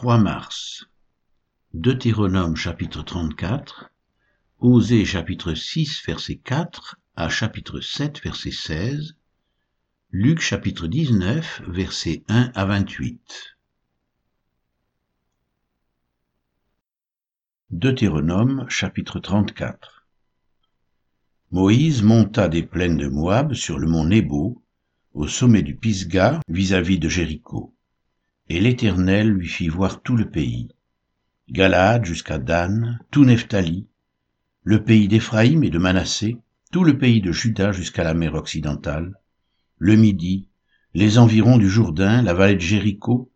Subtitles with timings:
[0.00, 0.86] 3 mars.
[1.74, 3.92] Deutéronome chapitre 34,
[4.58, 9.16] Osée chapitre 6 verset 4 à chapitre 7 verset 16,
[10.10, 13.58] Luc chapitre 19 verset 1 à 28.
[17.68, 20.06] Deutéronome chapitre 34
[21.50, 24.64] Moïse monta des plaines de Moab sur le mont Nebo,
[25.12, 27.74] au sommet du Pisga vis-à-vis de Jéricho.
[28.52, 30.70] Et l'Éternel lui fit voir tout le pays,
[31.50, 33.86] Galaad jusqu'à Dan, tout Nephtali,
[34.64, 36.36] le pays d'Éphraïm et de Manassé,
[36.72, 39.14] tout le pays de Juda jusqu'à la mer occidentale,
[39.78, 40.48] le Midi,
[40.94, 43.30] les environs du Jourdain, la vallée de Jéricho,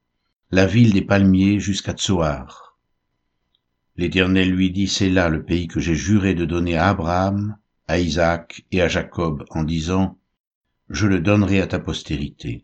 [0.51, 2.77] la ville des palmiers jusqu'à Tsoar.
[3.97, 8.01] L'Éternel lui dit, c'est là le pays que j'ai juré de donner à Abraham, à
[8.01, 10.19] Isaac et à Jacob, en disant,
[10.91, 12.64] je le donnerai à ta postérité.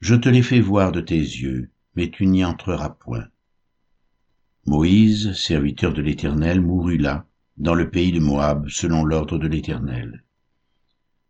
[0.00, 3.26] Je te l'ai fait voir de tes yeux, mais tu n'y entreras point.
[4.64, 10.24] Moïse, serviteur de l'Éternel, mourut là, dans le pays de Moab, selon l'ordre de l'Éternel.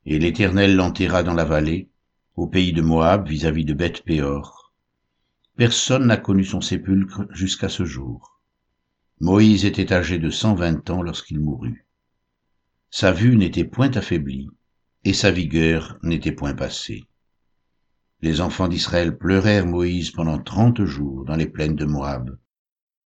[0.04, 1.88] Et l'Éternel l'enterra dans la vallée,
[2.36, 4.74] au pays de Moab, vis-à-vis de Beth-Péor.
[5.56, 8.40] Personne n'a connu son sépulcre jusqu'à ce jour.
[9.20, 11.86] Moïse était âgé de cent vingt ans lorsqu'il mourut.
[12.90, 14.50] Sa vue n'était point affaiblie,
[15.04, 17.06] et sa vigueur n'était point passée.
[18.20, 22.36] Les enfants d'Israël pleurèrent Moïse pendant trente jours dans les plaines de Moab,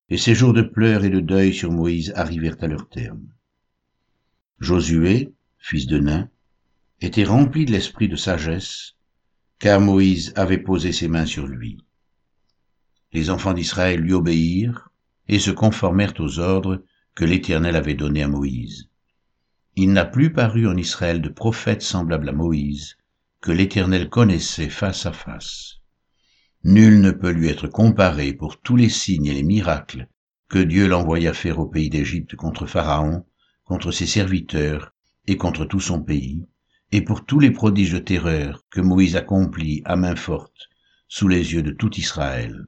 [0.09, 3.29] et ces jours de pleurs et de deuil sur Moïse arrivèrent à leur terme.
[4.59, 6.31] Josué, fils de Nain,
[7.03, 8.95] était rempli de l'esprit de sagesse,
[9.59, 11.79] car Moïse avait posé ses mains sur lui.
[13.13, 14.91] Les enfants d'Israël lui obéirent
[15.29, 16.83] et se conformèrent aux ordres
[17.15, 18.89] que l'Éternel avait donnés à Moïse.
[19.77, 22.97] Il n'a plus paru en Israël de prophète semblable à Moïse,
[23.43, 25.81] que l'Éternel connaissait face à face.
[26.63, 30.07] Nul ne peut lui être comparé pour tous les signes et les miracles
[30.49, 33.27] que Dieu l'envoya faire au pays d'Égypte contre Pharaon,
[33.65, 34.95] contre ses serviteurs
[35.27, 36.47] et contre tout son pays,
[36.93, 40.69] et pour tous les prodiges de terreur que Moïse accomplit à main forte
[41.09, 42.67] sous les yeux de tout Israël.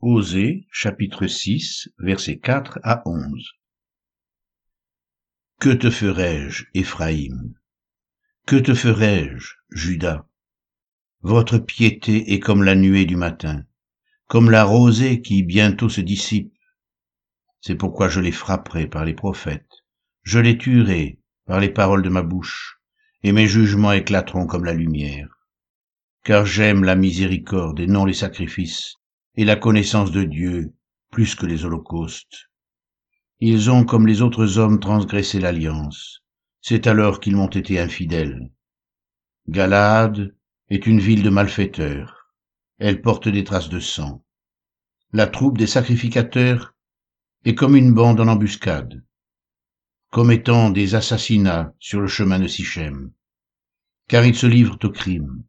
[0.00, 3.57] Osée chapitre 6 versets 4 à 11
[5.60, 7.54] que te ferai-je, Éphraïm?
[8.46, 10.24] Que te ferai-je, Judas
[11.22, 13.64] Votre piété est comme la nuée du matin,
[14.28, 16.54] comme la rosée qui bientôt se dissipe.
[17.60, 19.82] C'est pourquoi je les frapperai par les prophètes,
[20.22, 22.78] je les tuerai par les paroles de ma bouche,
[23.24, 25.28] et mes jugements éclateront comme la lumière.
[26.22, 28.94] Car j'aime la miséricorde et non les sacrifices,
[29.34, 30.72] et la connaissance de Dieu
[31.10, 32.48] plus que les holocaustes.
[33.40, 36.24] Ils ont, comme les autres hommes, transgressé l'alliance.
[36.60, 38.50] C'est alors qu'ils m'ont été infidèles.
[39.48, 40.34] Galaad
[40.70, 42.34] est une ville de malfaiteurs.
[42.78, 44.24] Elle porte des traces de sang.
[45.12, 46.74] La troupe des sacrificateurs
[47.44, 49.04] est comme une bande en embuscade,
[50.10, 53.12] commettant des assassinats sur le chemin de Sichem,
[54.08, 55.44] car ils se livrent au crime.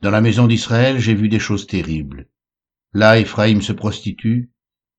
[0.00, 2.28] Dans la maison d'Israël, j'ai vu des choses terribles.
[2.92, 4.50] Là, Éphraïm se prostitue,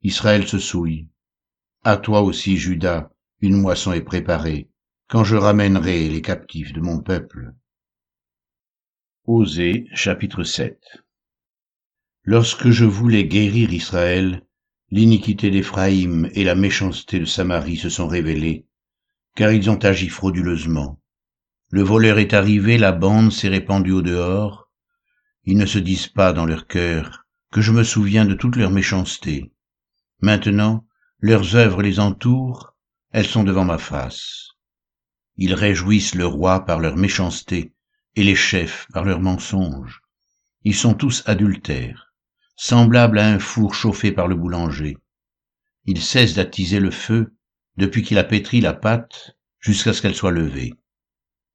[0.02, 1.08] Israël se souille.
[1.86, 3.10] À toi aussi, Judas,
[3.42, 4.70] une moisson est préparée,
[5.10, 7.52] quand je ramènerai les captifs de mon peuple.
[9.26, 10.80] Osée chapitre 7
[12.24, 14.46] Lorsque je voulais guérir Israël,
[14.92, 18.66] l'iniquité d'Éphraïm et la méchanceté de Samarie se sont révélées,
[19.36, 21.02] car ils ont agi frauduleusement.
[21.70, 24.72] Le voleur est arrivé, la bande s'est répandue au dehors.
[25.44, 28.72] Ils ne se disent pas dans leur cœur que je me souviens de toute leur
[28.72, 29.52] méchanceté.
[30.22, 30.88] Maintenant,
[31.24, 32.76] leurs œuvres les entourent,
[33.14, 34.50] elles sont devant ma face.
[35.38, 37.72] Ils réjouissent le roi par leur méchanceté
[38.18, 40.02] et les chefs par leurs mensonges.
[40.66, 42.14] Ils sont tous adultères,
[42.58, 44.98] semblables à un four chauffé par le boulanger.
[45.86, 47.34] Ils cessent d'attiser le feu
[47.78, 50.74] depuis qu'il a pétri la pâte jusqu'à ce qu'elle soit levée.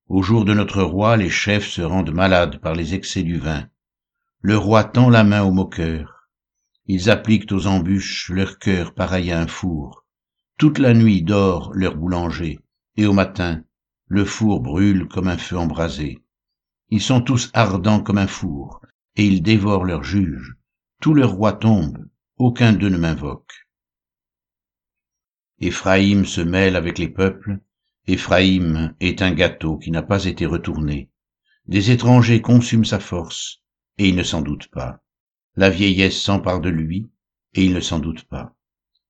[0.07, 3.69] Au jour de notre roi, les chefs se rendent malades par les excès du vin.
[4.41, 6.18] Le roi tend la main aux moqueurs
[6.89, 10.07] ils appliquent aux embûches leur cœur pareil à un four.
[10.57, 12.61] Toute la nuit dort leur boulanger,
[12.97, 13.63] et au matin,
[14.07, 16.25] le four brûle comme un feu embrasé.
[16.89, 18.81] Ils sont tous ardents comme un four,
[19.17, 20.57] et ils dévorent leurs juges.
[21.01, 22.09] Tous leurs rois tombent,
[22.39, 23.69] aucun d'eux ne m'invoque.
[25.61, 27.59] Éphraïm se mêle avec les peuples,
[28.07, 31.11] Éphraïm est un gâteau qui n'a pas été retourné.
[31.67, 33.63] Des étrangers consument sa force,
[33.99, 35.03] et ils ne s'en doutent pas.
[35.59, 37.11] La vieillesse s'empare de lui,
[37.55, 38.57] et il ne s'en doute pas.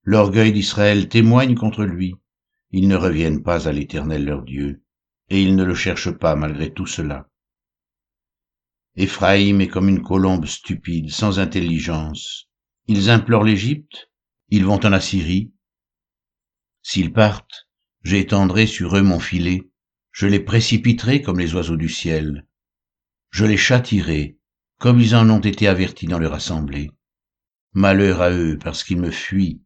[0.03, 2.15] L'orgueil d'Israël témoigne contre lui.
[2.71, 4.83] Ils ne reviennent pas à l'Éternel leur Dieu,
[5.29, 7.29] et ils ne le cherchent pas malgré tout cela.
[8.97, 12.49] Éphraïm est comme une colombe stupide, sans intelligence.
[12.87, 14.11] Ils implorent l'Égypte,
[14.49, 15.53] ils vont en Assyrie.
[16.81, 17.69] S'ils partent,
[18.05, 19.69] j'étendrai sur eux mon filet,
[20.12, 22.47] je les précipiterai comme les oiseaux du ciel.
[23.29, 24.38] Je les châtirai,
[24.79, 26.91] comme ils en ont été avertis dans leur assemblée.
[27.73, 29.63] Malheur à eux parce qu'ils me fuient,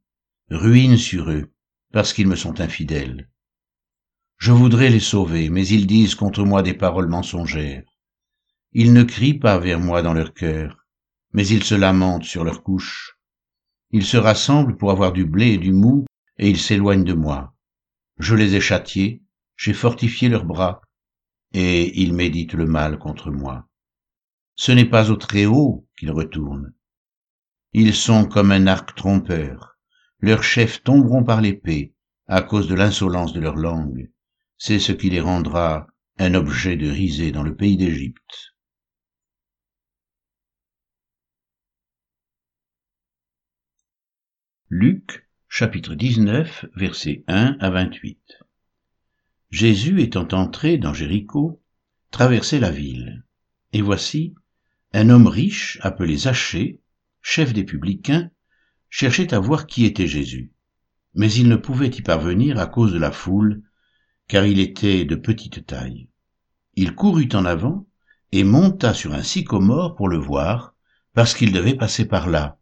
[0.50, 1.52] ruine sur eux
[1.92, 3.28] parce qu'ils me sont infidèles.
[4.38, 7.84] Je voudrais les sauver, mais ils disent contre moi des paroles mensongères.
[8.72, 10.78] Ils ne crient pas vers moi dans leur cœur,
[11.32, 13.18] mais ils se lamentent sur leur couche.
[13.90, 16.06] Ils se rassemblent pour avoir du blé et du mou,
[16.38, 17.54] et ils s'éloignent de moi.
[18.18, 19.22] Je les ai châtiés,
[19.56, 20.80] j'ai fortifié leurs bras,
[21.52, 23.68] et ils méditent le mal contre moi.
[24.64, 26.72] Ce n'est pas au Très-Haut qu'ils retournent.
[27.72, 29.76] Ils sont comme un arc trompeur.
[30.20, 31.94] Leurs chefs tomberont par l'épée
[32.28, 34.12] à cause de l'insolence de leur langue
[34.64, 35.88] c'est ce qui les rendra
[36.18, 38.54] un objet de risée dans le pays d'Égypte.
[44.68, 48.20] Luc chapitre 19 versets 1 à 28
[49.50, 51.60] Jésus étant entré dans Jéricho,
[52.12, 53.24] traversait la ville.
[53.72, 54.36] Et voici,
[54.92, 56.80] un homme riche appelé Zachée,
[57.22, 58.30] chef des publicains,
[58.90, 60.52] cherchait à voir qui était Jésus.
[61.14, 63.62] Mais il ne pouvait y parvenir à cause de la foule,
[64.28, 66.08] car il était de petite taille.
[66.74, 67.86] Il courut en avant
[68.32, 70.74] et monta sur un sycomore pour le voir,
[71.14, 72.58] parce qu'il devait passer par là.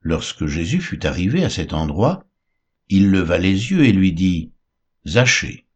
[0.00, 2.26] Lorsque Jésus fut arrivé à cet endroit,
[2.88, 4.52] il leva les yeux et lui dit,
[5.06, 5.66] Zachée,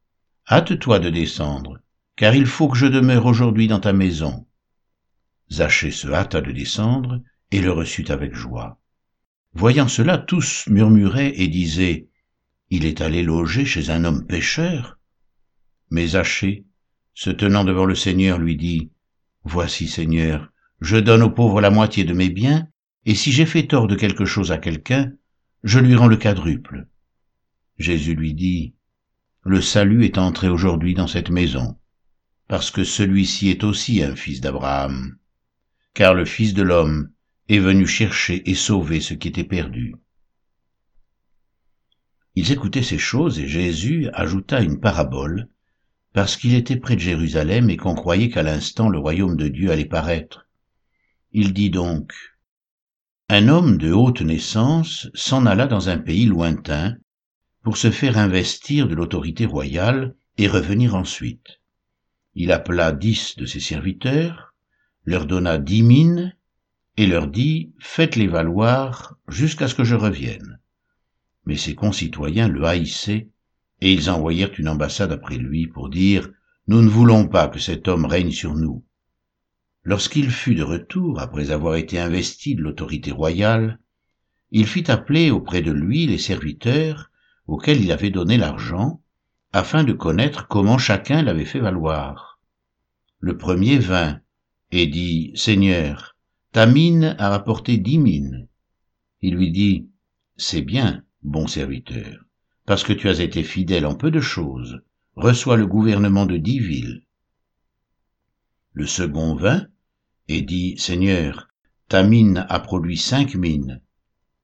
[0.50, 1.80] hâte-toi de descendre,
[2.16, 4.46] car il faut que je demeure aujourd'hui dans ta maison.
[5.52, 7.20] Zachée se hâta de descendre
[7.50, 8.80] et le reçut avec joie.
[9.52, 12.08] Voyant cela, tous murmuraient et disaient,
[12.70, 14.98] il est allé loger chez un homme pécheur.
[15.90, 16.64] Mais Zachée,
[17.12, 18.92] se tenant devant le Seigneur, lui dit,
[19.44, 20.50] Voici, Seigneur,
[20.80, 22.66] je donne aux pauvres la moitié de mes biens,
[23.04, 25.12] et si j'ai fait tort de quelque chose à quelqu'un,
[25.64, 26.88] je lui rends le quadruple.
[27.78, 28.74] Jésus lui dit,
[29.42, 31.76] Le salut est entré aujourd'hui dans cette maison,
[32.48, 35.18] parce que celui-ci est aussi un fils d'Abraham,
[35.94, 37.10] car le Fils de l'homme
[37.48, 39.94] est venu chercher et sauver ce qui était perdu.
[42.34, 45.48] Ils écoutaient ces choses et Jésus ajouta une parabole,
[46.14, 49.70] parce qu'il était près de Jérusalem et qu'on croyait qu'à l'instant le royaume de Dieu
[49.70, 50.46] allait paraître.
[51.32, 52.12] Il dit donc,
[53.28, 56.96] Un homme de haute naissance s'en alla dans un pays lointain
[57.62, 61.60] pour se faire investir de l'autorité royale et revenir ensuite.
[62.34, 64.51] Il appela dix de ses serviteurs,
[65.04, 66.36] leur donna dix mines,
[66.96, 70.58] et leur dit, Faites-les valoir jusqu'à ce que je revienne
[71.44, 73.28] mais ses concitoyens le haïssaient,
[73.80, 76.30] et ils envoyèrent une ambassade après lui pour dire
[76.68, 78.84] Nous ne voulons pas que cet homme règne sur nous.
[79.82, 83.80] Lorsqu'il fut de retour, après avoir été investi de l'autorité royale,
[84.52, 87.10] il fit appeler auprès de lui les serviteurs
[87.48, 89.02] auxquels il avait donné l'argent,
[89.52, 92.38] afin de connaître comment chacun l'avait fait valoir.
[93.18, 94.20] Le premier vint
[94.72, 96.16] et dit, Seigneur,
[96.50, 98.48] ta mine a rapporté dix mines.
[99.20, 99.90] Il lui dit,
[100.36, 102.24] C'est bien, bon serviteur,
[102.64, 104.80] parce que tu as été fidèle en peu de choses,
[105.14, 107.02] reçois le gouvernement de dix villes.
[108.72, 109.66] Le second vint
[110.28, 111.48] et dit, Seigneur,
[111.88, 113.82] ta mine a produit cinq mines.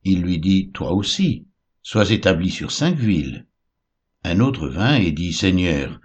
[0.04, 1.46] Il lui dit, Toi aussi,
[1.82, 3.46] sois établi sur cinq villes.
[4.24, 5.98] Un autre vint et dit, Seigneur,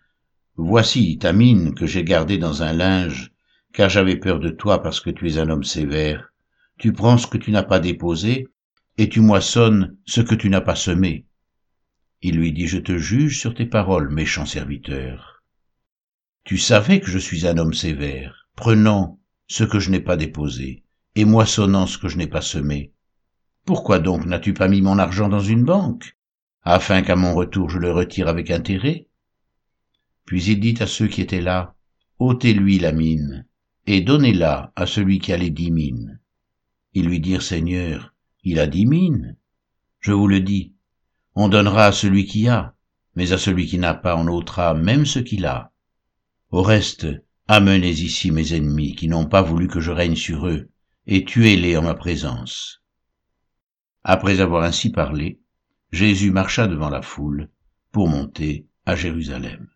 [0.56, 3.33] voici ta mine que j'ai gardée dans un linge,
[3.74, 6.32] car j'avais peur de toi parce que tu es un homme sévère.
[6.78, 8.48] Tu prends ce que tu n'as pas déposé,
[8.98, 11.26] et tu moissonnes ce que tu n'as pas semé.
[12.22, 15.44] Il lui dit, Je te juge sur tes paroles, méchant serviteur.
[16.44, 20.84] Tu savais que je suis un homme sévère, prenant ce que je n'ai pas déposé,
[21.16, 22.94] et moissonnant ce que je n'ai pas semé.
[23.66, 26.18] Pourquoi donc n'as-tu pas mis mon argent dans une banque,
[26.64, 29.08] afin qu'à mon retour je le retire avec intérêt?
[30.26, 31.76] Puis il dit à ceux qui étaient là,
[32.20, 33.46] ôtez-lui la mine,
[33.86, 36.20] et donnez-la à celui qui a les dix mines.
[36.94, 38.14] Ils lui dirent, Seigneur,
[38.44, 39.36] il a dix mines.
[40.00, 40.74] Je vous le dis,
[41.36, 42.76] on donnera à celui qui a,
[43.16, 45.72] mais à celui qui n'a pas on ôtera même ce qu'il a.
[46.52, 47.08] Au reste,
[47.48, 50.70] amenez ici mes ennemis qui n'ont pas voulu que je règne sur eux,
[51.08, 52.82] et tuez-les en ma présence.
[54.04, 55.40] Après avoir ainsi parlé,
[55.92, 57.50] Jésus marcha devant la foule
[57.92, 59.68] pour monter à Jérusalem.